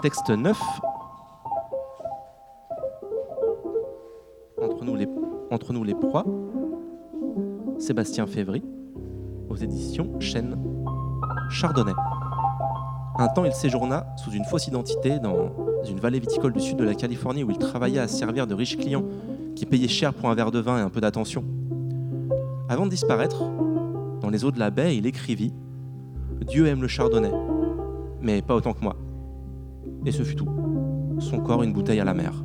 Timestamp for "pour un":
20.14-20.34